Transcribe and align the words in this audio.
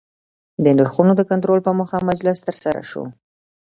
د 0.63 0.65
نرخونو 0.77 1.11
د 1.17 1.21
کنټرول 1.31 1.59
په 1.67 1.71
موخه 1.79 1.97
مجلس 2.09 2.37
ترسره 2.47 2.81
سو 2.91 3.03